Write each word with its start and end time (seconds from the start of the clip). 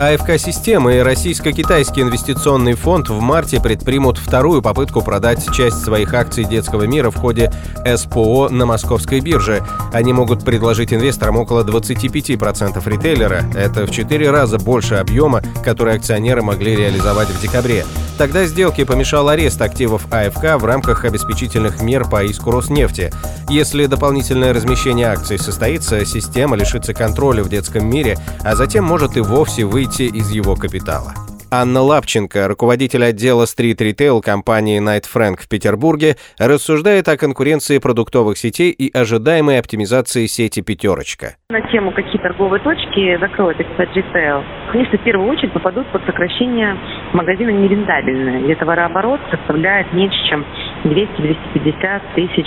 АФК-система 0.00 0.94
и 0.94 0.98
Российско-Китайский 1.00 2.02
инвестиционный 2.02 2.74
фонд 2.74 3.08
в 3.08 3.20
марте 3.20 3.60
предпримут 3.60 4.16
вторую 4.16 4.62
попытку 4.62 5.02
продать 5.02 5.44
часть 5.52 5.82
своих 5.82 6.14
акций 6.14 6.44
детского 6.44 6.84
мира 6.84 7.10
в 7.10 7.16
ходе 7.16 7.52
СПО 7.84 8.48
на 8.48 8.64
московской 8.64 9.18
бирже. 9.18 9.60
Они 9.92 10.12
могут 10.12 10.44
предложить 10.44 10.92
инвесторам 10.92 11.36
около 11.36 11.64
25% 11.64 12.88
ритейлера. 12.88 13.42
Это 13.56 13.86
в 13.86 13.90
4 13.90 14.30
раза 14.30 14.58
больше 14.58 14.94
объема, 14.94 15.42
который 15.64 15.96
акционеры 15.96 16.42
могли 16.42 16.76
реализовать 16.76 17.28
в 17.28 17.40
декабре. 17.40 17.84
Тогда 18.18 18.46
сделке 18.46 18.84
помешал 18.84 19.28
арест 19.28 19.60
активов 19.62 20.06
АФК 20.12 20.60
в 20.60 20.64
рамках 20.64 21.04
обеспечительных 21.04 21.80
мер 21.80 22.08
по 22.08 22.24
иску 22.24 22.50
Роснефти. 22.50 23.12
Если 23.48 23.86
дополнительное 23.86 24.52
размещение 24.52 25.08
акций 25.08 25.38
состоится, 25.38 26.04
система 26.04 26.56
лишится 26.56 26.94
контроля 26.94 27.42
в 27.42 27.48
детском 27.48 27.86
мире, 27.86 28.18
а 28.44 28.56
затем 28.56 28.84
может 28.84 29.16
и 29.16 29.20
вовсе 29.20 29.64
выйти 29.64 29.87
выйти 29.88 30.14
из 30.14 30.30
его 30.30 30.54
капитала. 30.54 31.14
Анна 31.50 31.80
Лапченко, 31.80 32.46
руководитель 32.46 33.04
отдела 33.04 33.46
стрит-ритейл 33.46 34.20
компании 34.20 34.82
Night 34.82 35.04
Frank 35.08 35.40
в 35.40 35.48
Петербурге, 35.48 36.16
рассуждает 36.38 37.08
о 37.08 37.16
конкуренции 37.16 37.78
продуктовых 37.78 38.36
сетей 38.36 38.70
и 38.70 38.94
ожидаемой 38.94 39.58
оптимизации 39.58 40.26
сети 40.26 40.60
«Пятерочка». 40.60 41.36
На 41.48 41.62
тему, 41.72 41.92
какие 41.92 42.20
торговые 42.20 42.62
точки 42.62 43.18
закроют 43.18 43.58
экспорт 43.60 43.88
ритейл, 43.96 44.44
конечно, 44.72 44.98
в 44.98 45.04
первую 45.04 45.30
очередь 45.30 45.54
попадут 45.54 45.90
под 45.90 46.04
сокращение 46.04 46.76
магазина 47.14 47.48
нерентабельные, 47.48 48.44
где 48.44 48.54
товарооборот 48.54 49.20
составляет 49.30 49.90
меньше, 49.94 50.18
чем 50.28 50.44
200-250 50.84 52.00
тысяч 52.14 52.46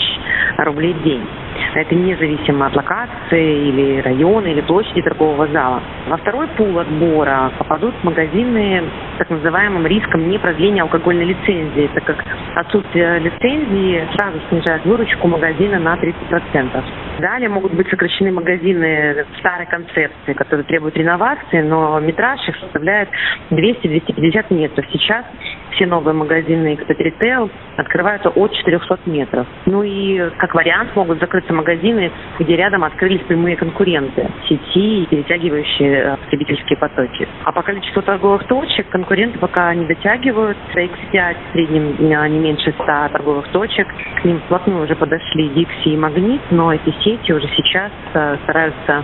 рублей 0.58 0.94
в 0.94 1.04
день. 1.04 1.26
Это 1.74 1.96
независимо 1.96 2.68
от 2.68 2.76
локации 2.76 3.70
или 3.70 4.02
района 4.02 4.48
или 4.48 4.62
площади 4.62 5.02
торгового 5.02 5.48
зала. 5.48 5.82
Во 6.08 6.18
второй 6.18 6.48
пул 6.50 6.78
отбора 6.78 7.52
попадут 7.58 7.94
магазины 8.04 8.84
с 9.16 9.18
так 9.20 9.30
называемым 9.30 9.86
риском 9.88 10.30
непродления 10.30 10.82
алкогольной 10.82 11.26
лицензии, 11.26 11.90
так 11.94 12.04
как 12.04 12.26
отсутствие 12.56 13.20
лицензии 13.20 14.06
сразу 14.16 14.40
снижает 14.50 14.86
выручку 14.86 15.28
магазина 15.28 15.80
на 15.80 15.96
30%. 15.96 16.84
Далее 17.20 17.50
могут 17.50 17.74
быть 17.74 17.90
сокращены 17.90 18.32
магазины 18.32 19.26
старой 19.40 19.68
концепции, 19.68 20.34
которые 20.34 20.66
требуют 20.66 20.98
реновации, 20.98 21.62
но 21.62 22.00
метраж 22.00 22.40
их 22.48 22.56
составляет 22.58 23.10
200-250 23.52 24.54
метров. 24.54 24.86
Сейчас 24.92 25.26
все 25.72 25.86
новые 25.86 26.14
магазины 26.14 26.78
Retail 26.88 27.50
открываются 27.78 28.30
от 28.30 28.54
400 28.54 29.00
метров. 29.06 29.48
Ну 29.66 29.84
и 29.84 30.30
как 30.38 30.54
вариант 30.56 30.96
могут 30.96 31.20
закрыться 31.20 31.54
магазины, 31.54 32.12
где 32.40 32.56
рядом 32.56 32.84
открылись 32.84 33.22
прямые 33.22 33.56
конкуренты, 33.56 34.30
сети, 34.48 35.08
перетягивающие 35.10 35.92
э, 35.92 36.18
потребительские 36.18 36.78
потоки. 36.78 37.28
А 37.44 37.52
по 37.52 37.62
количеству 37.62 38.02
торговых 38.02 38.46
точек 38.46 38.90
конкуренты 38.90 39.40
пока 39.40 39.74
не 39.74 39.86
дотягивают. 39.86 40.58
X5 40.76 41.36
в 41.50 41.52
среднем 41.54 41.96
э, 42.00 42.28
не 42.30 42.40
меньше 42.40 42.74
100 42.74 42.86
торговых 42.86 43.48
точек. 43.50 43.88
К 44.22 44.26
ним 44.26 44.40
вплотную 44.42 44.84
уже 44.84 44.96
подошли 44.96 45.50
Dixie 45.50 45.94
и 45.94 45.98
Магнит, 45.98 46.42
но 46.52 46.74
эти 46.74 46.92
сети 47.04 47.32
уже 47.32 47.48
сейчас 47.56 47.92
э, 48.14 48.38
стараются 48.44 49.04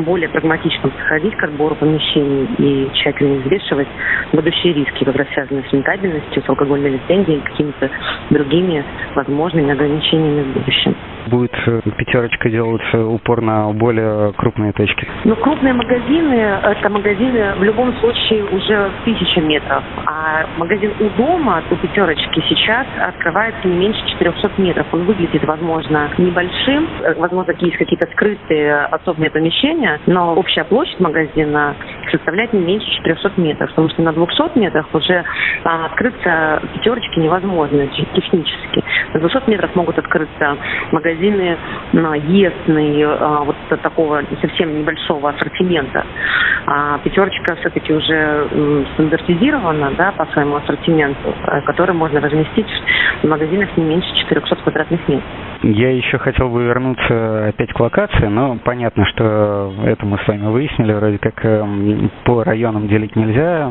более 0.00 0.28
прагматично 0.28 0.88
подходить 0.88 1.36
к 1.36 1.44
отбору 1.44 1.74
помещений 1.74 2.48
и 2.58 2.90
тщательно 2.94 3.40
взвешивать 3.40 3.88
будущие 4.32 4.72
риски, 4.72 5.04
как 5.04 5.16
раз 5.16 5.28
связанные 5.34 5.64
с 5.68 5.72
рентабельностью, 5.72 6.42
с 6.42 6.48
алкогольной 6.48 6.90
лицензией 6.90 7.38
и 7.38 7.42
какими-то 7.42 7.90
другими 8.30 8.84
возможными 9.14 9.72
ограничениями 9.72 10.42
в 10.42 10.58
будущем. 10.58 10.96
Будет 11.26 11.52
э, 11.66 11.80
пятерочка 11.96 12.50
делать 12.50 12.82
упор 12.92 13.40
на 13.40 13.72
более 13.72 14.32
крупные 14.34 14.72
точки? 14.72 15.06
Ну, 15.24 15.34
крупные 15.36 15.72
магазины, 15.72 16.34
это 16.34 16.90
магазины 16.90 17.54
в 17.56 17.62
любом 17.62 17.94
случае 17.98 18.44
уже 18.44 18.90
в 18.90 19.04
тысячи 19.04 19.38
метров. 19.38 19.82
А 20.04 20.46
магазин 20.58 20.92
у 21.00 21.08
дома, 21.16 21.62
у 21.70 21.76
пятерочки, 21.76 22.42
сейчас 22.48 22.86
открывается 23.00 23.66
не 23.66 23.74
меньше 23.74 24.00
400 24.18 24.50
метров. 24.58 24.86
Он 24.92 25.04
выглядит, 25.04 25.44
возможно, 25.44 26.10
небольшим. 26.18 26.88
Возможно, 27.16 27.54
есть 27.58 27.76
какие-то 27.76 28.06
скрытые 28.12 28.84
особые 28.86 29.30
помещения, 29.30 30.00
но 30.06 30.34
общая 30.34 30.64
площадь 30.64 31.00
магазина 31.00 31.74
составляет 32.10 32.52
не 32.52 32.60
меньше 32.60 32.86
400 32.98 33.32
метров, 33.40 33.70
потому 33.70 33.88
что 33.88 34.02
на 34.02 34.12
200 34.12 34.58
метрах 34.58 34.86
уже 34.92 35.24
а, 35.64 35.86
открыться 35.86 36.62
пятерочки 36.74 37.18
невозможно 37.18 37.86
технически. 38.14 38.84
На 39.14 39.20
200 39.20 39.50
метров 39.50 39.74
могут 39.74 39.98
открыться 39.98 40.56
магазины 40.92 41.13
а, 41.16 42.16
естные, 42.16 43.06
а, 43.06 43.44
вот 43.44 43.56
такого 43.82 44.22
совсем 44.40 44.80
небольшого 44.80 45.30
ассортимента. 45.30 46.04
А 46.66 46.98
пятерочка 46.98 47.56
все-таки 47.56 47.92
уже 47.92 48.84
стандартизирована 48.94 49.92
да, 49.98 50.12
по 50.12 50.24
своему 50.32 50.56
ассортименту, 50.56 51.34
э, 51.46 51.60
который 51.62 51.94
можно 51.94 52.20
разместить 52.20 52.66
в 53.22 53.28
магазинах 53.28 53.76
не 53.76 53.84
меньше 53.84 54.08
400 54.14 54.56
квадратных 54.56 55.06
метров. 55.08 55.53
Я 55.64 55.96
еще 55.96 56.18
хотел 56.18 56.50
бы 56.50 56.62
вернуться 56.64 57.48
опять 57.48 57.72
к 57.72 57.80
локации, 57.80 58.26
но 58.26 58.58
понятно, 58.62 59.06
что 59.06 59.72
это 59.84 60.04
мы 60.04 60.18
с 60.18 60.28
вами 60.28 60.46
выяснили, 60.46 60.92
вроде 60.92 61.16
как 61.16 61.42
эм, 61.42 62.10
по 62.24 62.44
районам 62.44 62.86
делить 62.86 63.16
нельзя, 63.16 63.70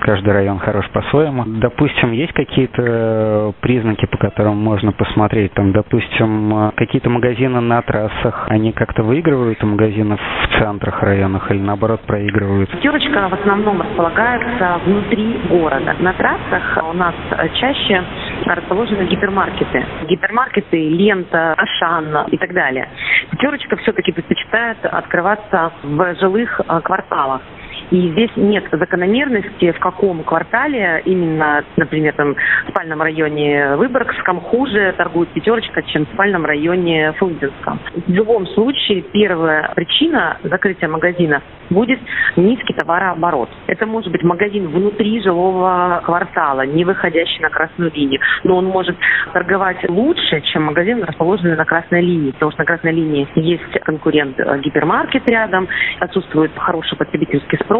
каждый 0.00 0.32
район 0.32 0.58
хорош 0.60 0.88
по-своему. 0.88 1.44
Допустим, 1.46 2.12
есть 2.12 2.32
какие-то 2.32 3.52
признаки, 3.60 4.06
по 4.06 4.16
которым 4.16 4.56
можно 4.56 4.92
посмотреть, 4.92 5.52
там, 5.52 5.72
допустим, 5.72 6.72
какие-то 6.76 7.10
магазины 7.10 7.60
на 7.60 7.82
трассах, 7.82 8.46
они 8.48 8.72
как-то 8.72 9.02
выигрывают 9.02 9.62
у 9.62 9.66
магазинов 9.66 10.20
в 10.20 10.58
центрах 10.58 11.02
районах 11.02 11.50
или 11.50 11.60
наоборот 11.60 12.00
проигрывают? 12.06 12.70
Пятерочка 12.70 13.28
в 13.28 13.34
основном 13.34 13.82
располагается 13.82 14.80
внутри 14.86 15.38
города. 15.50 15.94
На 15.98 16.14
трассах 16.14 16.78
у 16.88 16.94
нас 16.94 17.14
чаще 17.56 18.02
расположены 18.46 19.04
гипермаркеты. 19.04 19.84
Гипермаркеты, 20.08 20.88
лента, 20.88 21.54
Ашан 21.54 22.28
и 22.28 22.36
так 22.36 22.52
далее. 22.52 22.88
Пятерочка 23.30 23.76
все-таки 23.76 24.12
предпочитает 24.12 24.78
открываться 24.84 25.72
в 25.82 26.14
жилых 26.16 26.60
а, 26.66 26.80
кварталах. 26.80 27.42
И 27.90 28.10
здесь 28.12 28.30
нет 28.36 28.64
закономерности, 28.70 29.72
в 29.72 29.78
каком 29.80 30.22
квартале 30.22 31.02
именно, 31.04 31.64
например, 31.76 32.14
там, 32.14 32.34
в 32.34 32.70
спальном 32.70 33.02
районе 33.02 33.76
Выборгском 33.76 34.40
хуже 34.40 34.94
торгует 34.96 35.28
пятерочка, 35.30 35.82
чем 35.82 36.06
в 36.06 36.12
спальном 36.14 36.44
районе 36.44 37.12
Фрунзенском. 37.12 37.80
В 38.06 38.10
любом 38.10 38.46
случае, 38.48 39.02
первая 39.02 39.72
причина 39.74 40.38
закрытия 40.42 40.88
магазина 40.88 41.42
будет 41.70 42.00
низкий 42.36 42.74
товарооборот. 42.74 43.48
Это 43.66 43.86
может 43.86 44.10
быть 44.10 44.22
магазин 44.22 44.68
внутри 44.68 45.22
жилого 45.22 46.02
квартала, 46.04 46.66
не 46.66 46.84
выходящий 46.84 47.40
на 47.40 47.50
красную 47.50 47.92
линию, 47.92 48.20
но 48.44 48.56
он 48.56 48.66
может 48.66 48.96
торговать 49.32 49.88
лучше, 49.88 50.40
чем 50.52 50.64
магазин, 50.64 51.02
расположенный 51.02 51.56
на 51.56 51.64
красной 51.64 52.02
линии, 52.02 52.32
потому 52.32 52.52
что 52.52 52.60
на 52.60 52.66
красной 52.66 52.92
линии 52.92 53.28
есть 53.36 53.80
конкурент 53.80 54.38
э, 54.38 54.58
гипермаркет 54.60 55.28
рядом, 55.28 55.68
отсутствует 56.00 56.50
хороший 56.56 56.96
потребительский 56.96 57.58
спрос, 57.64 57.79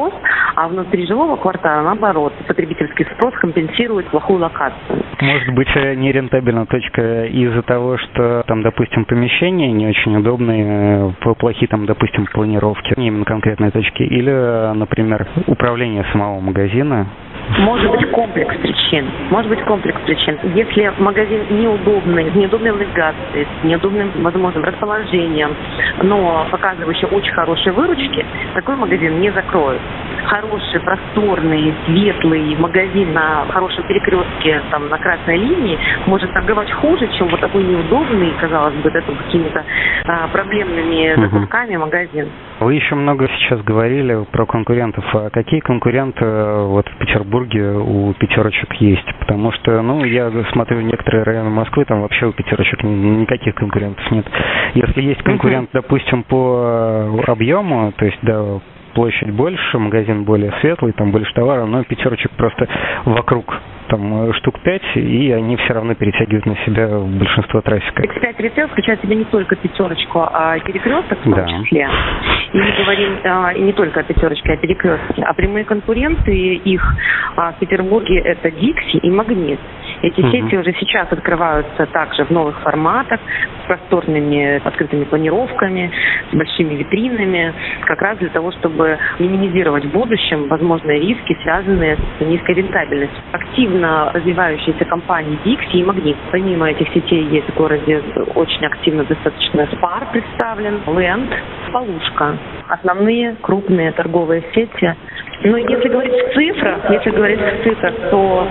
а 0.56 0.69
внутри 0.69 1.06
жилого 1.06 1.37
квартала, 1.37 1.83
наоборот, 1.83 2.33
потребительский 2.47 3.06
спрос 3.15 3.34
компенсирует 3.34 4.06
плохую 4.09 4.41
локацию. 4.41 5.03
Может 5.21 5.55
быть, 5.55 5.69
э, 5.75 5.94
нерентабельна 5.94 6.66
точка 6.66 7.27
из-за 7.27 7.63
того, 7.63 7.98
что 7.98 8.42
там, 8.47 8.63
допустим, 8.63 9.04
помещения 9.04 9.72
не 9.72 9.86
очень 9.86 10.16
удобные, 10.16 11.13
э, 11.24 11.34
плохие 11.39 11.69
там, 11.69 11.86
допустим, 11.86 12.27
планировки, 12.27 12.98
не 12.98 13.09
именно 13.09 13.24
конкретной 13.24 13.71
точки, 13.71 14.03
или, 14.03 14.74
например, 14.74 15.27
управление 15.47 16.04
самого 16.13 16.41
магазина 16.41 17.07
может 17.59 17.91
быть 17.91 18.10
комплекс 18.10 18.57
причин. 18.59 19.07
Может 19.30 19.51
быть 19.51 19.60
комплекс 19.65 20.01
причин. 20.03 20.39
Если 20.54 20.92
магазин 20.98 21.41
неудобный, 21.51 22.30
с 22.30 22.34
неудобной 22.34 22.71
локацией, 22.71 23.47
с 23.60 23.65
неудобным, 23.65 24.10
возможным 24.22 24.65
расположением, 24.65 25.54
но 26.03 26.47
показывающий 26.51 27.09
очень 27.09 27.33
хорошие 27.33 27.72
выручки, 27.72 28.24
такой 28.54 28.76
магазин 28.76 29.20
не 29.20 29.30
закроют. 29.32 29.82
Хороший, 30.27 30.81
просторный, 30.81 31.75
светлый 31.87 32.57
магазин 32.57 33.13
на 33.13 33.47
хорошем 33.51 33.84
перекрестке, 33.84 34.61
там, 34.71 34.89
на 34.89 34.99
красной 34.99 35.39
линии, 35.39 35.78
может 36.07 36.33
торговать 36.33 36.71
хуже, 36.72 37.09
чем 37.19 37.28
вот 37.28 37.41
такой 37.41 37.63
неудобный, 37.65 38.33
казалось 38.41 38.75
бы, 38.77 38.89
это 38.89 39.03
какими-то 39.03 39.65
а, 40.05 40.28
проблемными 40.28 41.15
закупками 41.21 41.77
магазин. 41.77 42.28
Вы 42.61 42.75
еще 42.75 42.95
много 42.95 43.27
сейчас 43.39 43.63
говорили 43.63 44.25
про 44.33 44.45
конкурентов. 44.47 45.05
А 45.15 45.31
какие 45.31 45.61
конкуренты 45.61 46.25
э, 46.25 46.65
вот 46.67 46.87
в 46.87 46.99
Петербурге 46.99 47.72
у 47.72 48.13
пятерочек 48.15 48.72
есть? 48.75 49.07
Потому 49.21 49.51
что, 49.53 49.81
ну, 49.81 50.05
я 50.05 50.31
смотрю 50.53 50.81
некоторые 50.83 51.25
районы 51.25 51.51
Москвы, 51.51 51.84
там 51.87 52.03
вообще 52.03 52.27
у 52.27 52.33
пятерочек 52.33 52.83
никаких 52.83 53.55
конкурентов 53.55 54.11
нет. 54.11 54.27
Если 54.75 55.03
есть 55.03 55.22
конкурент, 55.22 55.71
допустим, 55.72 56.22
по 56.22 57.22
объему, 57.27 57.93
то 57.97 58.05
есть, 58.05 58.19
да, 58.22 58.61
площадь 58.95 59.31
больше, 59.31 59.78
магазин 59.78 60.25
более 60.25 60.53
светлый, 60.60 60.92
там 60.92 61.10
больше 61.10 61.33
товара, 61.34 61.65
но 61.66 61.84
пятерочек 61.84 62.31
просто 62.33 62.69
вокруг 63.04 63.54
там 63.91 64.31
э, 64.31 64.33
штук 64.34 64.60
пять, 64.60 64.97
и 64.97 65.33
они 65.33 65.57
все 65.57 65.75
равно 65.75 65.95
перетягивают 65.95 66.47
на 66.47 66.57
себя 66.65 66.89
большинство 66.89 67.60
трафика. 67.60 68.03
X5 68.03 68.34
ритейл 68.39 68.69
включает 68.69 69.01
в 69.01 69.03
себя 69.03 69.16
не 69.16 69.25
только 69.25 69.57
пятерочку, 69.57 70.21
а 70.21 70.59
перекресток 70.60 71.19
в 71.19 71.25
том 71.25 71.34
да. 71.34 71.47
числе. 71.47 71.89
И 72.53 72.59
мы 72.59 72.72
говорим 72.78 73.19
а, 73.25 73.53
и 73.53 73.60
не 73.60 73.72
только 73.72 74.01
о 74.01 74.03
пятерочке, 74.04 74.51
а 74.51 74.54
о 74.54 74.57
перекрестке. 74.57 75.22
А 75.22 75.34
прямые 75.34 75.65
конкуренты 75.65 76.33
их 76.33 76.97
а, 77.36 77.53
в 77.53 77.59
Петербурге 77.59 78.21
это 78.21 78.51
Дикси 78.51 78.98
и 78.98 79.10
Магнит. 79.10 79.59
Эти 80.02 80.20
угу. 80.20 80.30
сети 80.30 80.56
уже 80.56 80.72
сейчас 80.78 81.12
открываются 81.12 81.86
также 81.86 82.24
в 82.24 82.30
новых 82.30 82.58
форматах, 82.60 83.20
с 83.62 83.66
просторными 83.66 84.60
открытыми 84.66 85.04
планировками, 85.04 85.91
с 86.30 86.34
большими 86.34 86.74
витринами, 86.74 87.52
как 87.84 88.00
раз 88.02 88.18
для 88.18 88.30
того, 88.30 88.50
чтобы 88.52 88.98
минимизировать 89.18 89.84
в 89.84 89.91
будущем 89.91 90.48
возможные 90.48 91.00
риски, 91.00 91.36
связанные 91.42 91.97
с 92.18 92.24
низкой 92.24 92.54
рентабельностью. 92.56 93.22
Активно 93.32 94.10
развивающиеся 94.12 94.84
компании 94.86 95.38
Dixie 95.44 95.80
и 95.80 95.84
Магнит. 95.84 96.16
Помимо 96.30 96.70
этих 96.70 96.88
сетей 96.92 97.24
есть 97.24 97.48
в 97.48 97.56
городе 97.56 98.02
очень 98.34 98.64
активно 98.66 99.04
достаточно 99.04 99.62
Spar 99.62 100.10
представлен, 100.12 100.80
Land, 100.86 101.32
Полушка. 101.72 102.36
Основные 102.71 103.34
крупные 103.43 103.91
торговые 103.91 104.45
сети. 104.55 104.95
Но 105.43 105.57
если 105.57 105.89
говорить 105.89 106.13
в 106.13 106.34
цифрах, 106.34 106.91
если 106.91 107.11
говорить 107.11 107.41
в 107.41 107.65
цифрах, 107.65 107.95
то 108.11 108.47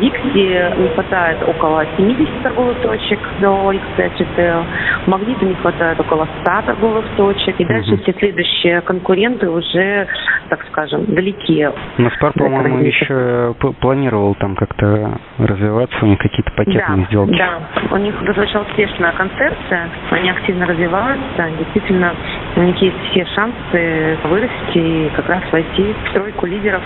Дикси 0.00 0.82
не 0.82 0.88
хватает 0.88 1.38
около 1.48 1.86
70 1.96 2.42
торговых 2.42 2.78
точек 2.82 3.18
до 3.40 3.72
X5 3.72 4.18
Retail, 4.18 4.64
Магниту 5.06 5.46
не 5.46 5.54
хватает 5.54 6.00
около 6.00 6.28
100 6.42 6.62
торговых 6.66 7.04
точек, 7.16 7.60
и 7.60 7.64
дальше 7.64 7.96
все 7.98 8.12
следующие 8.18 8.80
конкуренты 8.80 9.48
уже, 9.48 10.08
так 10.48 10.66
скажем, 10.70 11.04
далеки. 11.06 11.68
Но 11.98 12.10
Спар, 12.10 12.32
по-моему, 12.32 12.78
еще 12.80 13.54
планировал 13.80 14.34
там 14.34 14.56
как-то 14.56 15.18
развиваться, 15.38 15.96
у 16.02 16.06
них 16.06 16.18
какие-то 16.18 16.50
пакетные 16.52 17.02
да, 17.02 17.04
сделки. 17.04 17.38
Да, 17.38 17.60
у 17.92 17.96
них 17.98 18.20
достаточно 18.24 18.62
успешная 18.62 19.12
концепция, 19.12 19.88
они 20.10 20.30
активно 20.30 20.66
развиваются, 20.66 21.50
действительно, 21.58 22.14
у 22.56 22.62
них 22.62 22.76
есть 22.82 22.96
все 23.10 23.24
шансы 23.26 23.61
вырасти 23.72 24.78
и 24.78 25.10
как 25.16 25.28
раз 25.28 25.42
войти 25.52 25.92
в 25.92 26.12
тройку 26.12 26.46
лидеров 26.46 26.82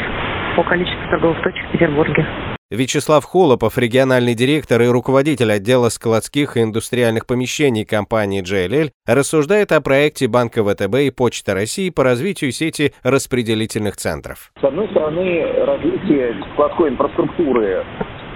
по 0.57 0.65
количеству 0.65 1.09
торговых 1.11 1.43
точек 1.43 1.69
в 1.69 1.73
Петербурге. 1.73 2.27
Вячеслав 2.69 3.25
Холопов, 3.25 3.79
региональный 3.79 4.35
директор 4.35 4.83
и 4.83 4.89
руководитель 4.89 5.53
отдела 5.53 5.89
складских 5.89 6.57
и 6.57 6.63
индустриальных 6.63 7.25
помещений 7.25 7.85
компании 7.85 8.43
JLL, 8.43 8.91
рассуждает 9.07 9.71
о 9.71 9.81
проекте 9.81 10.27
Банка 10.27 10.65
ВТБ 10.65 10.97
и 11.07 11.11
Почта 11.13 11.55
России 11.55 11.91
по 11.91 12.03
развитию 12.03 12.51
сети 12.51 12.93
распределительных 13.05 13.95
центров. 13.97 14.51
С 14.61 14.65
одной 14.65 14.89
стороны, 14.89 15.45
развитие 15.65 16.35
складской 16.55 16.91
инфраструктуры 16.91 17.85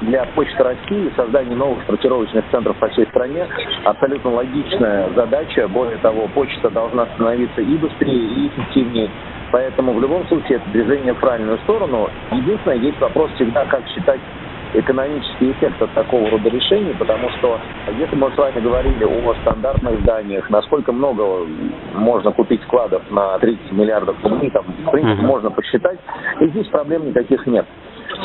для 0.01 0.25
Почты 0.35 0.63
России 0.63 1.13
создание 1.17 1.57
новых 1.57 1.85
сортировочных 1.87 2.45
центров 2.51 2.77
по 2.79 2.89
всей 2.89 3.07
стране 3.07 3.47
абсолютно 3.85 4.31
логичная 4.31 5.11
задача. 5.15 5.69
Более 5.69 5.99
того, 5.99 6.29
почта 6.29 6.71
должна 6.71 7.07
становиться 7.15 7.61
и 7.61 7.77
быстрее, 7.77 8.27
и 8.27 8.49
эффективнее. 8.49 9.11
Поэтому 9.53 9.93
в 9.93 10.01
любом 10.01 10.27
случае 10.29 10.59
это 10.59 10.71
движение 10.71 11.13
в 11.13 11.19
правильную 11.19 11.59
сторону. 11.59 12.09
Единственное, 12.31 12.79
есть 12.79 13.01
вопрос 13.01 13.31
всегда, 13.33 13.65
как 13.67 13.87
считать 13.89 14.21
экономический 14.73 15.51
эффект 15.51 15.83
от 15.83 15.93
такого 15.95 16.31
рода 16.31 16.49
решений, 16.49 16.95
потому 16.99 17.29
что 17.39 17.59
если 17.99 18.15
мы 18.15 18.31
с 18.31 18.37
вами 18.37 18.61
говорили 18.61 19.05
о 19.05 19.35
стандартных 19.43 20.01
зданиях, 20.01 20.49
насколько 20.49 20.93
много 20.93 21.47
можно 21.95 22.31
купить 22.31 22.63
складов 22.63 23.03
на 23.11 23.39
30 23.39 23.73
миллиардов 23.73 24.17
рублей, 24.23 24.51
там, 24.51 24.65
в 24.87 24.91
принципе, 24.91 25.27
можно 25.27 25.51
посчитать, 25.51 25.99
и 26.41 26.47
здесь 26.47 26.69
проблем 26.69 27.09
никаких 27.09 27.47
нет. 27.47 27.67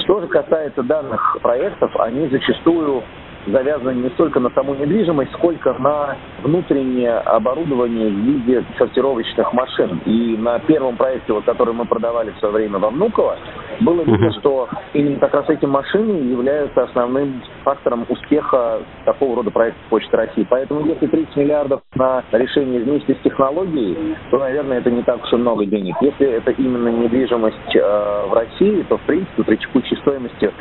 Что 0.06 0.22
же 0.22 0.28
касается 0.28 0.84
данных 0.84 1.38
проектов, 1.42 1.92
они 1.98 2.28
зачастую 2.28 3.04
завязаны 3.48 3.96
не 3.96 4.10
столько 4.12 4.40
на 4.40 4.50
саму 4.52 4.76
недвижимость, 4.76 5.32
сколько 5.34 5.74
на 5.74 6.16
внутреннее 6.44 7.18
оборудование 7.18 8.10
в 8.10 8.14
виде 8.14 8.64
сортировочных 8.78 9.52
машин. 9.54 10.02
И 10.06 10.38
на 10.38 10.60
первом 10.60 10.98
проекте, 10.98 11.34
вот, 11.34 11.46
который 11.46 11.74
мы 11.74 11.86
продавали 11.86 12.32
в 12.32 12.40
свое 12.40 12.54
время 12.54 12.80
во 12.80 12.90
Внуково, 12.90 13.38
было 13.82 14.02
видно, 14.02 14.32
что 14.40 14.70
именно 14.94 15.20
как 15.20 15.34
раз 15.34 15.50
эти 15.50 15.66
машины 15.66 16.30
являются 16.30 16.84
основным 16.84 17.44
фактором 17.64 18.06
успеха 18.10 18.80
такого 19.06 19.38
рода 19.38 19.52
проекта 19.52 19.80
Почты 19.90 20.16
России. 20.16 20.48
Поэтому 20.50 20.86
если 20.86 21.08
30 21.08 21.36
миллиардов 21.36 21.82
на 21.96 22.24
решение 22.32 22.82
вместе 22.82 23.16
с 23.16 23.24
технологией, 23.24 24.16
то, 24.30 24.38
наверное, 24.38 24.80
это 24.80 24.92
не 24.92 25.02
так 25.04 25.24
уж 25.24 25.34
и 25.34 25.36
много 25.38 25.66
денег. 25.66 25.96
Если 26.02 26.28
это 26.28 26.52
именно 26.52 26.90
недвижимость 26.90 27.76
э, 27.76 28.26
в 28.28 28.34
России, 28.34 28.86
то, 28.90 28.98
в 28.98 29.02
принципе, 29.02 29.44
при 29.44 29.56
текущей 29.58 29.96
стоимости 29.98 30.52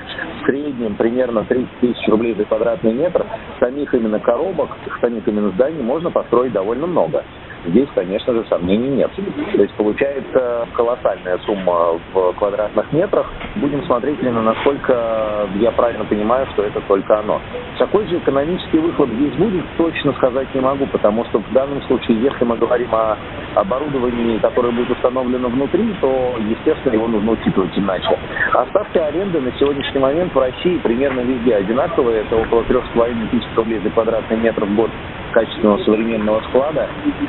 в 0.43 0.47
среднем 0.47 0.95
примерно 0.95 1.45
30 1.45 1.69
тысяч 1.81 2.09
рублей 2.09 2.35
за 2.35 2.45
квадратный 2.45 2.93
метр 2.93 3.27
самих 3.61 3.93
именно 3.95 4.21
коробок, 4.21 4.71
самих 5.01 5.27
именно 5.27 5.51
зданий 5.51 5.83
можно 5.83 6.11
построить 6.11 6.53
довольно 6.53 6.87
много. 6.87 7.25
Здесь, 7.67 7.89
конечно 7.95 8.33
же, 8.33 8.45
сомнений 8.49 8.89
нет. 8.89 9.11
То 9.15 9.63
есть 9.63 9.75
получается 9.75 10.69
колоссальная 10.75 11.39
сумма 11.39 11.99
в 12.13 12.33
квадратных 12.35 12.93
метрах. 12.93 13.27
Будем 13.57 13.83
смотреть 13.85 14.21
именно 14.21 14.43
насколько 14.43 15.49
я 15.57 15.71
правильно 15.73 16.05
понимаю, 16.05 16.47
что 16.53 16.63
это 16.63 16.81
только 16.83 17.19
оно. 17.19 17.41
Какой 17.79 18.07
же 18.07 18.19
экономический 18.19 18.79
выхлоп 18.79 19.11
здесь 19.11 19.35
будет, 19.35 19.65
точно 19.77 20.13
сказать 20.15 20.55
не 20.55 20.61
могу, 20.61 20.87
потому 20.87 21.25
что 21.27 21.39
в 21.39 21.53
данном 21.53 21.81
случае, 21.83 22.21
если 22.21 22.45
мы 22.45 22.57
говорим 22.57 22.95
о 22.95 23.17
оборудовании, 23.55 24.39
которое 24.39 24.73
будет 24.73 24.91
установлено 24.91 25.49
внутри, 25.49 25.95
то, 26.01 26.37
естественно, 26.39 26.95
его 26.95 27.09
нужно 27.09 27.33
учитывать 27.33 27.77
иначе. 27.79 28.19
А 28.53 28.67
аренды 29.07 29.41
на 29.41 29.53
сегодняшний 29.59 30.01
момент 30.01 30.35
в 30.35 30.39
России 30.39 30.79
примерно 30.79 31.21
везде 31.21 31.55
одинаковые. 31.55 32.23
Это 32.23 32.37
около 32.37 32.63
3,5 32.63 33.29
тысяч 33.31 33.57
рублей 33.57 33.81
за 33.81 33.91
квадратный 33.91 34.37
метр 34.37 34.65
в 34.65 34.75
год 34.75 34.91
качественного 35.35 35.79
современного 35.79 36.41
склада, 36.49 36.89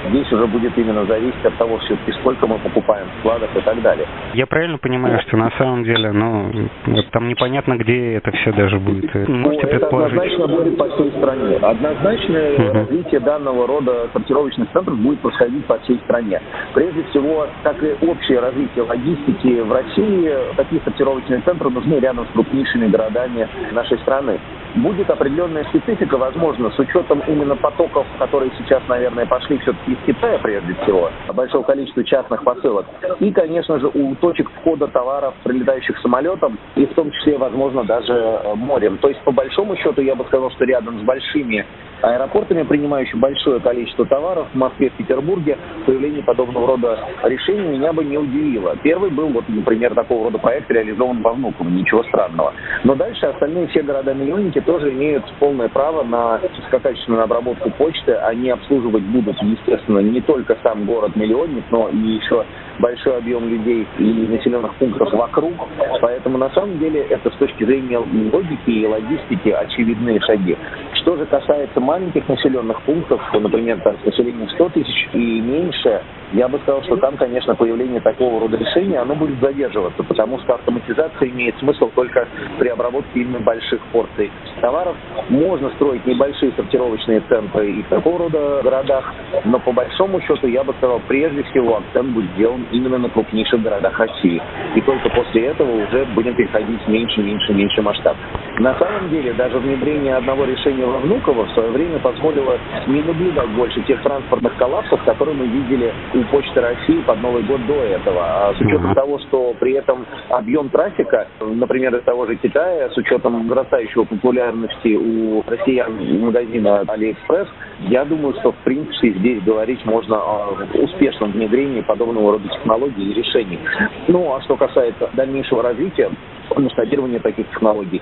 здесь 0.09 0.31
уже 0.31 0.45
будет 0.45 0.77
именно 0.77 1.05
зависеть 1.05 1.43
от 1.43 1.57
того, 1.57 1.79
все-таки 1.79 2.11
сколько 2.19 2.45
мы 2.45 2.59
покупаем 2.59 3.07
складов 3.19 3.49
и 3.57 3.61
так 3.61 3.81
далее. 3.81 4.07
Я 4.33 4.45
правильно 4.45 4.77
понимаю, 4.77 5.19
что 5.21 5.37
на 5.37 5.49
самом 5.57 5.83
деле, 5.83 6.11
ну, 6.11 6.69
там 7.11 7.27
непонятно, 7.27 7.77
где 7.77 8.13
это 8.13 8.31
все 8.31 8.53
даже 8.53 8.79
будет? 8.79 9.13
Можете 9.27 9.67
ну, 9.67 9.73
это 9.73 9.87
однозначно 9.87 10.47
будет 10.47 10.77
по 10.77 10.87
всей 10.89 11.11
стране. 11.17 11.57
Однозначно 11.57 12.37
uh-huh. 12.37 12.71
развитие 12.73 13.19
данного 13.21 13.67
рода 13.67 14.07
сортировочных 14.13 14.71
центров 14.71 14.97
будет 14.99 15.19
происходить 15.19 15.65
по 15.65 15.79
всей 15.79 15.97
стране. 16.05 16.39
Прежде 16.73 17.03
всего, 17.05 17.47
как 17.63 17.81
и 17.81 17.95
общее 18.05 18.39
развитие 18.39 18.83
логистики 18.83 19.61
в 19.61 19.71
России, 19.71 20.31
такие 20.57 20.81
сортировочные 20.83 21.41
центры 21.41 21.69
нужны 21.69 21.95
рядом 21.95 22.25
с 22.27 22.33
крупнейшими 22.33 22.87
городами 22.87 23.47
нашей 23.71 23.97
страны. 23.99 24.39
Будет 24.75 25.09
определенная 25.09 25.63
специфика, 25.65 26.17
возможно, 26.17 26.69
с 26.69 26.77
учетом 26.77 27.23
именно 27.27 27.55
потоков, 27.55 28.05
которые 28.19 28.51
сейчас, 28.57 28.83
наверное, 28.89 29.25
пошли 29.25 29.57
все-таки 29.59 29.93
из 29.93 29.97
Китая, 30.05 30.37
прежде 30.39 30.73
всего, 30.83 31.09
большого 31.33 31.63
количества 31.63 32.03
частных 32.03 32.43
посылок. 32.43 32.85
И, 33.21 33.31
конечно 33.31 33.79
же, 33.79 33.87
у 33.87 34.15
точек 34.15 34.49
входа 34.51 34.87
товаров, 34.87 35.33
прилетающих 35.43 35.97
самолетом, 35.99 36.57
и 36.75 36.85
в 36.85 36.93
том 36.93 37.09
числе, 37.11 37.37
возможно, 37.37 37.85
даже 37.85 38.13
э, 38.13 38.55
морем. 38.55 38.97
То 38.97 39.07
есть, 39.07 39.21
по 39.21 39.31
большому 39.31 39.77
счету, 39.77 40.01
я 40.01 40.13
бы 40.15 40.25
сказал, 40.25 40.51
что 40.51 40.65
рядом 40.65 40.99
с 40.99 41.03
большими 41.03 41.65
аэропортами, 42.01 42.63
принимающими 42.63 43.19
большое 43.19 43.59
количество 43.59 44.05
товаров 44.05 44.47
в 44.53 44.55
Москве, 44.55 44.89
в 44.89 44.93
Петербурге, 44.93 45.57
появление 45.85 46.23
подобного 46.23 46.67
рода 46.67 46.99
решений 47.23 47.77
меня 47.77 47.93
бы 47.93 48.03
не 48.03 48.17
удивило. 48.17 48.75
Первый 48.83 49.09
был, 49.09 49.29
вот, 49.29 49.45
например, 49.47 49.93
такого 49.95 50.25
рода 50.25 50.37
проект 50.37 50.69
реализован 50.69 51.21
во 51.21 51.33
Внуково, 51.33 51.67
ничего 51.69 52.03
странного. 52.03 52.53
Но 52.83 52.95
дальше 52.95 53.25
остальные 53.25 53.67
все 53.67 53.81
города-миллионники 53.81 54.61
тоже 54.61 54.91
имеют 54.91 55.25
полное 55.39 55.69
право 55.69 56.03
на 56.03 56.39
высококачественную 56.57 57.23
обработку 57.23 57.69
почты. 57.71 58.13
Они 58.13 58.49
обслуживать 58.49 59.03
будут, 59.03 59.41
естественно, 59.41 59.99
не 59.99 60.21
только 60.21 60.57
сам 60.63 60.85
город-миллионник, 60.85 61.65
но 61.71 61.89
и 61.89 61.97
еще 61.97 62.45
большой 62.79 63.17
объем 63.17 63.47
людей 63.47 63.87
и 63.97 64.03
населенных 64.03 64.75
пунктов 64.75 65.11
вокруг. 65.13 65.53
Поэтому 66.01 66.37
на 66.37 66.49
самом 66.51 66.77
деле 66.79 67.01
это 67.01 67.29
с 67.29 67.35
точки 67.35 67.63
зрения 67.63 67.97
логики 67.97 68.69
и 68.69 68.85
логистики 68.85 69.49
очевидные 69.49 70.19
шаги. 70.21 70.57
Что 71.05 71.17
же 71.17 71.27
касается 71.27 71.79
маленьких 71.79 72.27
населенных 72.27 72.81
пунктов, 72.81 73.21
например, 73.31 73.79
там, 73.81 73.95
с 73.99 74.05
населением 74.05 74.49
100 74.49 74.69
тысяч 74.69 75.09
и 75.13 75.39
меньше, 75.39 76.01
я 76.35 76.49
бы 76.49 76.59
сказал, 76.59 76.83
что 76.83 76.97
там, 76.97 77.15
конечно, 77.15 77.55
появление 77.55 78.01
такого 78.01 78.41
рода 78.41 78.57
решения, 78.57 78.99
оно 78.99 79.15
будет 79.15 79.39
задерживаться, 79.39 80.03
потому 80.03 80.37
что 80.39 80.55
автоматизация 80.55 81.29
имеет 81.29 81.57
смысл 81.59 81.89
только 81.95 82.27
при 82.59 82.67
обработке 82.67 83.21
именно 83.21 83.39
больших 83.39 83.81
порций 83.93 84.29
товаров. 84.59 84.95
Можно 85.29 85.69
строить 85.71 86.05
небольшие 86.05 86.51
сортировочные 86.57 87.21
центры 87.29 87.71
и 87.71 87.83
в 87.83 87.87
такого 87.87 88.19
рода 88.19 88.61
городах, 88.63 89.13
но 89.45 89.59
по 89.59 89.71
большому 89.71 90.19
счету, 90.21 90.47
я 90.47 90.63
бы 90.63 90.73
сказал, 90.77 91.01
прежде 91.07 91.43
всего 91.43 91.77
акцент 91.77 92.09
будет 92.09 92.29
сделан 92.31 92.65
именно 92.71 92.97
на 92.97 93.09
крупнейших 93.09 93.61
городах 93.61 93.97
России. 93.97 94.41
И 94.75 94.81
только 94.81 95.09
после 95.09 95.45
этого 95.47 95.71
уже 95.71 96.05
будем 96.15 96.35
переходить 96.35 96.85
меньше, 96.87 97.21
меньше, 97.21 97.53
меньше 97.53 97.81
масштаб. 97.81 98.17
На 98.59 98.77
самом 98.77 99.09
деле, 99.09 99.33
даже 99.33 99.57
внедрение 99.59 100.15
одного 100.15 100.43
решения 100.43 100.85
во 100.85 100.99
Внуково 100.99 101.45
в 101.45 101.51
свое 101.51 101.69
время 101.69 101.99
позволило 101.99 102.57
не 102.87 103.01
наблюдать 103.01 103.49
больше 103.51 103.81
тех 103.81 104.01
транспортных 104.01 104.55
коллапсов, 104.57 105.01
которые 105.03 105.35
мы 105.35 105.45
видели 105.47 105.93
у 106.13 106.24
Почты 106.31 106.61
России 106.61 107.01
под 107.01 107.21
Новый 107.21 107.43
год 107.43 107.65
до 107.67 107.73
этого. 107.73 108.21
А 108.21 108.53
с 108.53 108.61
учетом 108.61 108.91
uh-huh. 108.91 108.95
того, 108.95 109.19
что 109.19 109.55
при 109.59 109.73
этом 109.73 110.05
объем 110.29 110.69
трафика, 110.69 111.27
например, 111.39 111.95
из 111.95 112.03
того 112.03 112.25
же 112.25 112.35
Китая, 112.35 112.89
с 112.89 112.97
учетом 112.97 113.47
нарастающего 113.47 114.03
популярности 114.05 114.95
у 114.95 115.43
россиян 115.47 115.93
магазина 116.21 116.83
Алиэкспресс, 116.87 117.47
я 117.89 118.05
думаю, 118.05 118.33
что 118.39 118.51
в 118.51 118.57
принципе 118.63 119.11
здесь 119.11 119.43
говорить 119.43 119.83
можно 119.85 120.17
о 120.17 120.57
успешном 120.75 121.31
внедрении 121.31 121.81
подобного 121.81 122.33
рода 122.33 122.47
технологий 122.49 123.11
и 123.11 123.13
решений. 123.13 123.59
Ну, 124.07 124.33
а 124.33 124.41
что 124.41 124.55
касается 124.55 125.09
дальнейшего 125.13 125.63
развития, 125.63 126.09
масштабирования 126.55 127.19
таких 127.19 127.47
технологий, 127.49 128.01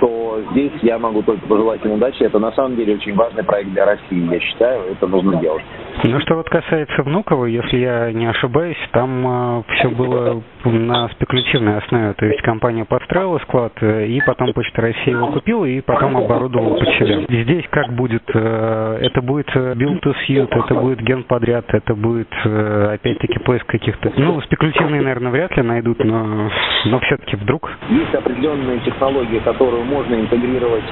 то 0.00 0.23
здесь 0.52 0.72
я 0.82 0.98
могу 0.98 1.22
только 1.22 1.46
пожелать 1.46 1.84
им 1.84 1.92
удачи. 1.92 2.22
Это 2.22 2.38
на 2.38 2.52
самом 2.52 2.76
деле 2.76 2.94
очень 2.94 3.14
важный 3.14 3.44
проект 3.44 3.70
для 3.70 3.84
России, 3.84 4.32
я 4.32 4.40
считаю, 4.40 4.82
это 4.92 5.06
нужно 5.06 5.36
делать. 5.36 5.62
Ну, 6.02 6.20
что 6.20 6.34
вот 6.34 6.48
касается 6.48 7.02
Внуково, 7.02 7.46
если 7.46 7.78
я 7.78 8.12
не 8.12 8.26
ошибаюсь, 8.26 8.76
там 8.92 9.26
э, 9.26 9.62
все 9.74 9.88
было 9.88 10.42
на 10.64 11.08
спекулятивной 11.10 11.78
основе. 11.78 12.12
То 12.14 12.26
есть 12.26 12.42
компания 12.42 12.84
подстроила 12.84 13.38
склад, 13.38 13.72
э, 13.80 14.06
и 14.06 14.20
потом 14.26 14.52
Почта 14.52 14.82
России 14.82 15.10
его 15.10 15.28
купила, 15.28 15.64
и 15.64 15.80
потом 15.80 16.16
оборудовала 16.16 16.78
под 16.78 16.88
себя. 16.94 17.24
Здесь 17.28 17.64
как 17.70 17.92
будет? 17.94 18.22
Э, 18.34 18.98
это 19.00 19.22
будет 19.22 19.48
build 19.54 20.00
to 20.02 20.14
suit, 20.26 20.48
это 20.50 20.74
будет 20.74 21.00
ген 21.00 21.22
подряд, 21.24 21.64
это 21.68 21.94
будет, 21.94 22.28
э, 22.44 22.94
опять-таки, 22.94 23.38
поиск 23.40 23.66
каких-то... 23.66 24.12
Ну, 24.16 24.40
спекулятивные, 24.42 25.00
наверное, 25.00 25.30
вряд 25.32 25.56
ли 25.56 25.62
найдут, 25.62 26.02
но, 26.04 26.50
но 26.86 27.00
все-таки 27.00 27.36
вдруг. 27.36 27.70
Есть 27.88 28.14
определенные 28.14 28.80
технологии, 28.80 29.38
которые 29.38 29.84
можно 29.84 30.14
интегрировать 30.24 30.84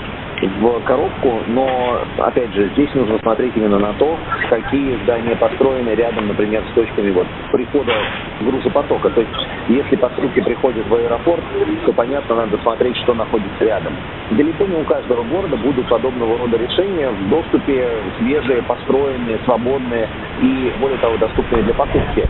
в 0.43 0.81
коробку, 0.81 1.41
но, 1.49 2.01
опять 2.19 2.53
же, 2.53 2.69
здесь 2.71 2.93
нужно 2.95 3.19
смотреть 3.21 3.57
именно 3.57 3.79
на 3.79 3.93
то, 3.95 4.19
какие 4.51 4.97
здания 5.05 5.37
построены 5.37 5.91
рядом, 5.91 6.29
например, 6.29 6.65
с 6.71 6.75
точками 6.75 7.11
вот 7.13 7.27
прихода 7.53 7.93
грузопотока. 8.41 9.11
То 9.11 9.21
есть, 9.21 9.33
если 9.69 9.97
посылки 9.97 10.41
приходят 10.41 10.87
в 10.89 10.95
аэропорт, 10.95 11.43
то, 11.87 11.93
понятно, 11.93 12.35
надо 12.35 12.59
смотреть, 12.59 12.97
что 12.99 13.15
находится 13.15 13.65
рядом. 13.65 13.95
Далеко 14.31 14.65
не 14.65 14.77
у 14.77 14.85
каждого 14.85 15.23
города 15.23 15.57
будут 15.57 15.89
подобного 15.89 16.39
рода 16.39 16.57
решения 16.57 17.09
в 17.11 17.29
доступе 17.29 17.89
свежие, 18.19 18.63
построенные, 18.63 19.39
свободные 19.45 20.09
и, 20.41 20.73
более 20.81 20.99
того, 20.99 21.17
доступные 21.19 21.63
для 21.63 21.75
покупки. 21.75 22.29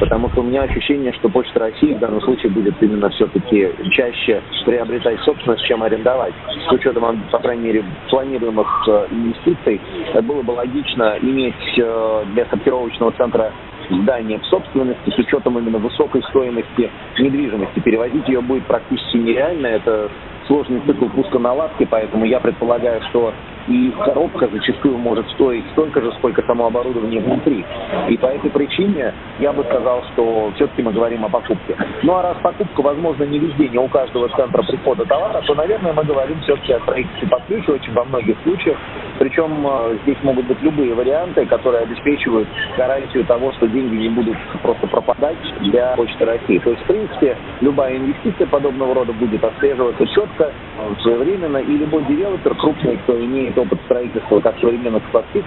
Потому 0.00 0.30
что 0.30 0.40
у 0.40 0.44
меня 0.44 0.62
ощущение, 0.62 1.12
что 1.14 1.28
Почта 1.28 1.60
России 1.60 1.94
в 1.94 1.98
данном 1.98 2.20
случае 2.22 2.50
будет 2.52 2.74
именно 2.80 3.08
все-таки 3.10 3.70
чаще 3.90 4.42
приобретать 4.64 5.20
собственность, 5.20 5.64
чем 5.64 5.82
арендовать. 5.82 6.34
С 6.68 6.72
учетом, 6.72 7.22
по 7.30 7.38
крайней 7.38 7.64
мере, 7.64 7.84
планируемых 8.10 8.88
э, 8.88 9.06
инвестиций, 9.10 9.80
было 10.22 10.42
бы 10.42 10.52
логично 10.52 11.16
иметь 11.20 11.78
э, 11.78 12.24
для 12.34 12.46
сортировочного 12.46 13.12
центра 13.12 13.52
здание 13.90 14.38
в 14.38 14.46
собственности 14.46 15.10
с 15.10 15.18
учетом 15.18 15.58
именно 15.58 15.78
высокой 15.78 16.22
стоимости 16.24 16.90
недвижимости. 17.18 17.80
Перевозить 17.80 18.28
ее 18.28 18.40
будет 18.40 18.66
практически 18.66 19.16
нереально. 19.16 19.66
Это 19.68 20.10
сложный 20.48 20.80
цикл 20.80 21.06
пуска-наладки, 21.06 21.86
поэтому 21.88 22.24
я 22.24 22.40
предполагаю, 22.40 23.00
что 23.10 23.32
и 23.68 23.92
коробка 24.02 24.48
зачастую 24.48 24.96
может 24.96 25.28
стоить 25.32 25.64
столько 25.72 26.00
же, 26.00 26.10
сколько 26.12 26.42
само 26.42 26.66
оборудование 26.66 27.20
внутри. 27.20 27.64
И 28.08 28.16
по 28.16 28.26
этой 28.26 28.50
причине 28.50 29.12
я 29.38 29.52
бы 29.52 29.62
сказал, 29.64 30.02
что 30.12 30.50
все-таки 30.56 30.82
мы 30.82 30.92
говорим 30.92 31.24
о 31.24 31.28
покупке. 31.28 31.76
Ну 32.02 32.16
а 32.16 32.22
раз 32.22 32.38
покупка, 32.42 32.80
возможно, 32.80 33.24
не 33.24 33.38
везде, 33.38 33.68
не 33.68 33.78
у 33.78 33.88
каждого 33.88 34.28
центра 34.30 34.62
прихода 34.62 35.04
товара, 35.04 35.42
то, 35.46 35.54
наверное, 35.54 35.92
мы 35.92 36.02
говорим 36.04 36.40
все-таки 36.42 36.72
о 36.72 36.80
строительстве 36.80 37.28
под 37.28 37.44
ключ 37.44 37.68
очень 37.68 37.92
во 37.92 38.04
многих 38.04 38.36
случаях. 38.42 38.78
Причем 39.18 39.66
э, 39.66 39.98
здесь 40.02 40.18
могут 40.22 40.46
быть 40.46 40.60
любые 40.62 40.94
варианты, 40.94 41.44
которые 41.46 41.82
обеспечивают 41.82 42.48
гарантию 42.76 43.24
того, 43.24 43.52
что 43.52 43.66
деньги 43.66 43.96
не 43.96 44.08
будут 44.08 44.36
просто 44.62 44.86
пропадать 44.86 45.38
для 45.60 45.94
Почты 45.96 46.24
России. 46.24 46.58
То 46.58 46.70
есть, 46.70 46.82
в 46.82 46.86
принципе, 46.86 47.36
любая 47.60 47.96
инвестиция 47.96 48.46
подобного 48.46 48.94
рода 48.94 49.12
будет 49.12 49.42
отслеживаться 49.42 50.06
четко, 50.06 50.44
э, 50.44 50.94
своевременно, 51.02 51.58
и 51.58 51.76
любой 51.76 52.04
девелопер 52.04 52.54
крупный, 52.54 52.96
кто 52.98 53.18
имеет 53.18 53.58
опыт 53.58 53.80
строительства 53.84 54.40
как 54.40 54.58
современных 54.60 55.02
складских, 55.08 55.44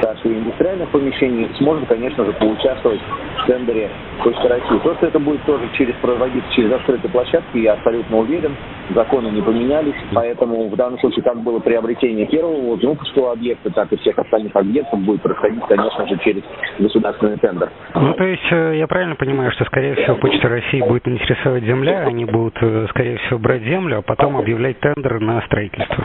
так 0.00 0.16
и 0.24 0.28
индустриальных 0.28 0.88
помещений, 0.90 1.48
сможет, 1.58 1.88
конечно 1.88 2.24
же, 2.24 2.32
поучаствовать 2.32 3.00
в 3.42 3.46
тендере 3.46 3.90
Почты 4.22 4.48
России. 4.48 4.78
Просто 4.82 5.06
это 5.06 5.18
будет 5.18 5.42
тоже 5.44 5.68
через 5.74 5.94
проводиться 5.96 6.50
через 6.52 6.70
закрытые 6.70 7.10
площадки, 7.10 7.58
я 7.58 7.74
абсолютно 7.74 8.18
уверен. 8.18 8.56
Законы 8.90 9.28
не 9.28 9.40
поменялись, 9.40 9.94
поэтому 10.12 10.68
в 10.68 10.76
данном 10.76 10.98
случае 10.98 11.22
как 11.22 11.38
было 11.42 11.60
приобретение 11.60 12.26
первого 12.26 12.76
внутреннего 12.76 13.32
объекта, 13.32 13.70
так 13.70 13.92
и 13.92 13.96
всех 13.96 14.18
остальных 14.18 14.54
объектов 14.54 15.00
будет 15.00 15.22
происходить, 15.22 15.64
конечно 15.68 16.06
же, 16.06 16.18
через 16.18 16.42
государственный 16.78 17.38
тендер. 17.38 17.70
Ну, 17.94 18.14
то 18.14 18.24
есть 18.24 18.52
э, 18.52 18.78
я 18.78 18.86
правильно 18.86 19.14
понимаю, 19.14 19.50
что, 19.52 19.64
скорее 19.64 19.94
всего, 19.94 20.16
Почта 20.16 20.48
России 20.48 20.80
будет 20.80 21.06
интересовать 21.08 21.64
земля, 21.64 22.04
они 22.06 22.24
будут, 22.24 22.56
э, 22.60 22.86
скорее 22.90 23.16
всего, 23.18 23.38
брать 23.38 23.62
землю, 23.62 23.98
а 23.98 24.02
потом 24.02 24.36
объявлять 24.36 24.78
тендер 24.80 25.20
на 25.20 25.40
строительство? 25.42 26.04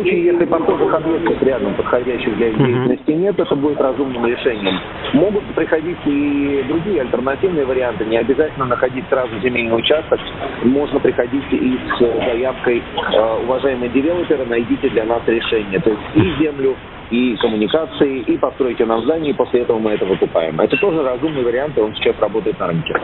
Случае, 0.00 0.24
если 0.24 0.46
портовых 0.46 0.94
объектов 0.94 1.42
рядом 1.42 1.74
подходящих 1.74 2.34
для 2.38 2.50
деятельности 2.52 3.10
нет, 3.10 3.38
это 3.38 3.54
будет 3.54 3.78
разумным 3.78 4.24
решением. 4.24 4.80
Могут 5.12 5.44
приходить 5.54 5.98
и 6.06 6.64
другие 6.68 7.02
альтернативные 7.02 7.66
варианты. 7.66 8.06
Не 8.06 8.16
обязательно 8.16 8.64
находить 8.64 9.04
сразу 9.10 9.28
земельный 9.42 9.76
участок. 9.76 10.18
Можно 10.62 11.00
приходить 11.00 11.44
и 11.50 11.78
с 11.98 11.98
заявкой 11.98 12.78
э, 12.78 13.42
«Уважаемые 13.44 13.90
девелоперы, 13.90 14.46
найдите 14.46 14.88
для 14.88 15.04
нас 15.04 15.20
решение». 15.26 15.78
То 15.80 15.90
есть 15.90 16.02
и 16.14 16.42
землю, 16.42 16.76
и 17.10 17.36
коммуникации, 17.36 18.20
и 18.20 18.38
постройте 18.38 18.86
нам 18.86 19.02
здание, 19.02 19.32
и 19.32 19.36
после 19.36 19.60
этого 19.60 19.78
мы 19.78 19.90
это 19.90 20.06
выкупаем. 20.06 20.58
Это 20.60 20.78
тоже 20.78 21.02
разумный 21.02 21.42
вариант, 21.42 21.76
и 21.76 21.80
он 21.82 21.94
сейчас 21.96 22.18
работает 22.20 22.58
на 22.58 22.68
рынке 22.68 22.94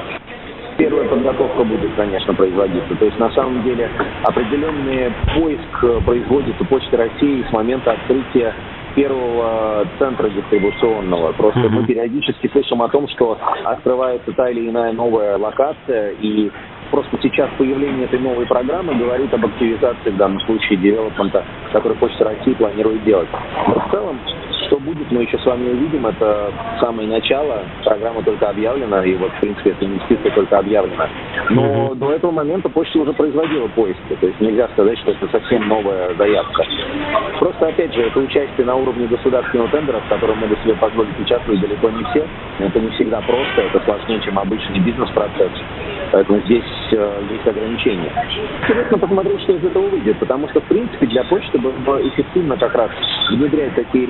первая 0.77 1.09
подготовка 1.09 1.65
будет, 1.65 1.95
конечно, 1.97 2.35
производиться. 2.35 2.95
То 2.95 3.05
есть, 3.05 3.19
на 3.19 3.31
самом 3.31 3.63
деле, 3.63 3.91
определенный 4.23 5.13
поиск 5.35 6.05
производится 6.05 6.65
Почта 6.65 6.97
России 6.97 7.45
с 7.49 7.53
момента 7.53 7.93
открытия 7.93 8.55
первого 8.95 9.87
центра 9.99 10.29
дистрибуционного. 10.29 11.33
Просто 11.33 11.61
mm-hmm. 11.61 11.69
мы 11.69 11.87
периодически 11.87 12.49
слышим 12.49 12.83
о 12.83 12.89
том, 12.89 13.07
что 13.09 13.39
открывается 13.65 14.33
та 14.33 14.49
или 14.51 14.69
иная 14.69 14.93
новая 14.93 15.37
локация, 15.37 16.13
и 16.21 16.51
просто 16.91 17.19
сейчас 17.23 17.51
появление 17.59 18.07
этой 18.07 18.19
новой 18.19 18.47
программы 18.47 18.95
говорит 18.95 19.33
об 19.35 19.45
активизации 19.45 20.11
в 20.11 20.17
данном 20.17 20.41
случае 20.41 20.79
девелопмента, 20.79 21.45
который 21.73 21.97
Почта 21.99 22.25
России 22.25 22.55
планирует 22.55 23.05
делать. 23.05 23.29
Но 23.69 23.75
в 23.75 23.91
целом 23.91 24.19
что 24.67 24.79
будет, 24.79 25.11
мы 25.11 25.23
еще 25.23 25.39
с 25.39 25.47
вами 25.47 25.71
увидим. 25.71 26.07
Это 26.07 26.53
самое 26.81 27.09
начало. 27.09 27.63
Программа 27.85 28.23
только 28.23 28.49
объявлена, 28.49 29.05
и 29.05 29.15
вот, 29.15 29.31
в 29.33 29.41
принципе, 29.41 29.71
эта 29.71 29.85
инвестиция 29.85 30.31
только 30.33 30.59
объявлена. 30.59 31.09
Но 31.51 31.63
mm-hmm. 31.63 31.95
до 31.97 32.13
этого 32.13 32.31
момента 32.31 32.69
почта 32.69 32.99
уже 32.99 33.13
производила 33.13 33.69
поиски. 33.69 34.17
То 34.21 34.27
есть 34.27 34.41
нельзя 34.41 34.69
сказать, 34.69 34.99
что 34.99 35.13
это 35.13 35.29
совсем 35.29 35.69
новая 35.69 36.15
заявка. 36.15 36.65
Просто, 37.39 37.69
опять 37.69 37.95
же, 37.95 38.03
это 38.03 38.19
участие 38.19 38.67
на 38.67 38.75
уровне 38.75 39.07
государственного 39.07 39.69
тендера, 39.69 40.01
в 40.01 40.09
котором 40.09 40.39
могут 40.39 40.59
себе 40.61 40.75
позволить 40.75 41.19
участвовать 41.19 41.61
далеко 41.61 41.91
не 41.91 42.05
все. 42.05 42.27
Это 42.59 42.81
не 42.81 42.91
всегда 42.91 43.21
просто, 43.21 43.63
это 43.63 43.81
сложнее, 43.85 44.21
чем 44.23 44.39
обычный 44.39 44.81
бизнес-процесс. 44.81 45.53
Поэтому 46.13 46.41
здесь 46.43 46.65
э, 46.93 47.23
есть 47.31 47.47
ограничения. 47.47 48.13
Интересно 48.63 48.99
посмотреть, 48.99 49.41
что 49.43 49.53
из 49.53 49.65
этого 49.65 49.89
выйдет, 49.89 50.19
потому 50.19 50.49
что, 50.49 50.61
в 50.61 50.65
принципе, 50.65 51.07
для 51.07 51.25
почты 51.25 51.59
было 51.59 52.09
эффективно 52.09 52.57
как 52.57 52.75
раз 52.75 52.91
внедрять 53.31 53.75
такие 53.75 54.07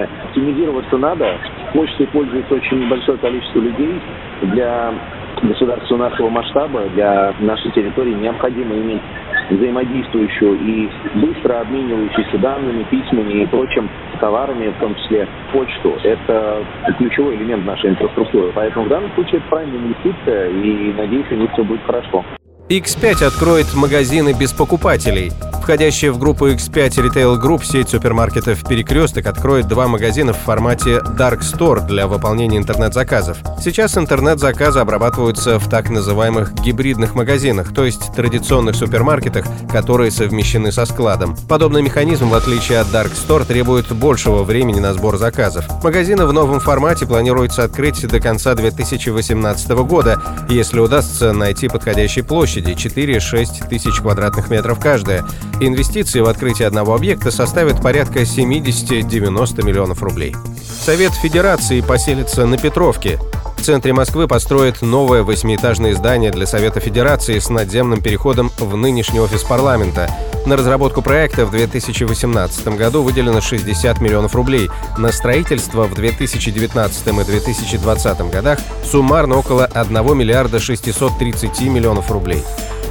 решения. 0.00 0.08
Оптимизироваться 0.24 0.96
надо. 0.96 1.38
Почтой 1.72 2.06
пользуется 2.08 2.54
очень 2.54 2.88
большое 2.88 3.18
количество 3.18 3.60
людей. 3.60 4.00
Для 4.42 4.94
государства 5.42 5.96
нашего 5.96 6.28
масштаба, 6.28 6.82
для 6.94 7.34
нашей 7.40 7.70
территории 7.72 8.14
необходимо 8.14 8.74
иметь 8.74 9.02
взаимодействующую 9.50 10.58
и 10.60 10.88
быстро 11.14 11.60
обменивающуюся 11.60 12.38
данными, 12.38 12.84
письмами 12.84 13.42
и 13.42 13.46
прочим 13.46 13.88
товарами, 14.20 14.68
в 14.68 14.80
том 14.80 14.94
числе 14.94 15.26
почту. 15.52 15.96
Это 16.04 16.64
ключевой 16.98 17.36
элемент 17.36 17.64
нашей 17.66 17.90
инфраструктуры. 17.90 18.52
Поэтому 18.54 18.86
в 18.86 18.88
данном 18.88 19.10
случае 19.14 19.38
это 19.38 19.48
правильная 19.48 19.78
инвестиция, 19.78 20.50
и 20.50 20.92
надеюсь, 20.92 21.26
у 21.30 21.34
них 21.34 21.50
все 21.52 21.64
будет 21.64 21.82
хорошо. 21.84 22.24
X5 22.68 23.26
откроет 23.26 23.74
магазины 23.74 24.32
без 24.38 24.52
покупателей. 24.52 25.32
Входящая 25.70 26.10
в 26.10 26.18
группу 26.18 26.48
X5 26.48 26.88
Retail 26.96 27.40
Group 27.40 27.64
сеть 27.64 27.90
супермаркетов 27.90 28.66
«Перекресток» 28.66 29.26
откроет 29.26 29.68
два 29.68 29.86
магазина 29.86 30.32
в 30.32 30.36
формате 30.36 31.00
Dark 31.16 31.42
Store 31.42 31.86
для 31.86 32.08
выполнения 32.08 32.58
интернет-заказов. 32.58 33.38
Сейчас 33.62 33.96
интернет-заказы 33.96 34.80
обрабатываются 34.80 35.60
в 35.60 35.70
так 35.70 35.88
называемых 35.88 36.54
гибридных 36.54 37.14
магазинах, 37.14 37.72
то 37.72 37.84
есть 37.84 38.12
традиционных 38.16 38.74
супермаркетах, 38.74 39.46
которые 39.70 40.10
совмещены 40.10 40.72
со 40.72 40.86
складом. 40.86 41.36
Подобный 41.48 41.82
механизм, 41.82 42.30
в 42.30 42.34
отличие 42.34 42.80
от 42.80 42.88
Dark 42.88 43.12
Store, 43.12 43.44
требует 43.44 43.92
большего 43.92 44.42
времени 44.42 44.80
на 44.80 44.92
сбор 44.92 45.18
заказов. 45.18 45.66
Магазины 45.84 46.26
в 46.26 46.32
новом 46.32 46.58
формате 46.58 47.06
планируется 47.06 47.62
открыть 47.62 48.04
до 48.08 48.18
конца 48.18 48.56
2018 48.56 49.70
года, 49.70 50.20
если 50.48 50.80
удастся 50.80 51.32
найти 51.32 51.68
подходящие 51.68 52.24
площади– 52.24 52.72
4-6 52.72 53.68
тысяч 53.68 54.00
квадратных 54.00 54.50
метров 54.50 54.80
каждая. 54.80 55.24
Инвестиции 55.62 56.20
в 56.20 56.28
открытие 56.28 56.68
одного 56.68 56.94
объекта 56.94 57.30
составят 57.30 57.82
порядка 57.82 58.20
70-90 58.20 59.62
миллионов 59.62 60.02
рублей. 60.02 60.34
Совет 60.80 61.12
Федерации 61.12 61.82
поселится 61.82 62.46
на 62.46 62.56
Петровке. 62.56 63.18
В 63.58 63.62
центре 63.62 63.92
Москвы 63.92 64.26
построят 64.26 64.80
новое 64.80 65.22
восьмиэтажное 65.22 65.94
здание 65.94 66.30
для 66.30 66.46
Совета 66.46 66.80
Федерации 66.80 67.38
с 67.38 67.50
надземным 67.50 68.00
переходом 68.00 68.50
в 68.58 68.74
нынешний 68.74 69.20
офис 69.20 69.42
парламента. 69.42 70.10
На 70.46 70.56
разработку 70.56 71.02
проекта 71.02 71.44
в 71.44 71.50
2018 71.50 72.68
году 72.78 73.02
выделено 73.02 73.42
60 73.42 74.00
миллионов 74.00 74.34
рублей. 74.34 74.70
На 74.96 75.12
строительство 75.12 75.84
в 75.84 75.94
2019 75.94 77.06
и 77.06 77.10
2020 77.10 78.30
годах 78.30 78.58
суммарно 78.82 79.36
около 79.36 79.66
1 79.66 80.16
миллиарда 80.16 80.58
630 80.58 81.60
миллионов 81.64 82.10
рублей. 82.10 82.42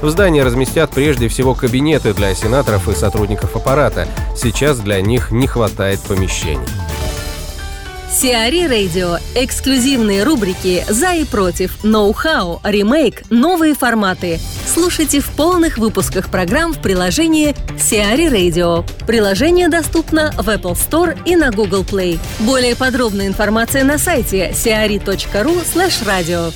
В 0.02 0.10
здании 0.10 0.42
разместят 0.42 0.92
прежде 0.92 1.28
всего 1.28 1.54
кабинеты 1.54 2.14
для 2.14 2.34
сенаторов 2.34 2.88
и 2.88 2.96
сотрудников 2.96 3.56
аппарата. 3.56 4.08
Сейчас 4.36 4.80
для 4.80 5.02
них 5.02 5.32
не 5.32 5.46
хватает 5.46 6.00
помещений. 6.02 6.66
Сиари 8.12 8.66
Радио. 8.68 9.18
Эксклюзивные 9.36 10.24
рубрики 10.24 10.84
«За 10.90 11.14
и 11.14 11.26
против», 11.26 11.84
«Ноу-хау», 11.84 12.60
«Ремейк», 12.64 13.22
«Новые 13.30 13.76
форматы». 13.76 14.40
Слушайте 14.66 15.20
в 15.20 15.30
полных 15.30 15.78
выпусках 15.78 16.30
программ 16.30 16.74
в 16.74 16.82
приложении 16.82 17.56
Сиари 17.80 18.28
Radio. 18.28 18.84
Приложение 19.06 19.70
доступно 19.70 20.32
в 20.32 20.50
Apple 20.50 20.74
Store 20.74 21.18
и 21.24 21.36
на 21.36 21.52
Google 21.52 21.84
Play. 21.84 22.20
Более 22.40 22.76
подробная 22.76 23.28
информация 23.28 23.84
на 23.84 24.00
сайте 24.00 24.52
siari.ru 24.52 25.64
slash 25.64 26.04
radio. 26.06 26.52